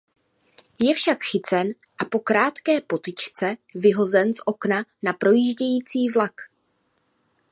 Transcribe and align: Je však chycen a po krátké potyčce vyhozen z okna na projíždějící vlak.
Je 0.79 0.93
však 0.93 1.23
chycen 1.23 1.67
a 2.01 2.05
po 2.05 2.19
krátké 2.19 2.81
potyčce 2.81 3.57
vyhozen 3.75 4.33
z 4.33 4.37
okna 4.45 4.83
na 5.03 5.13
projíždějící 5.13 6.09
vlak. 6.09 6.41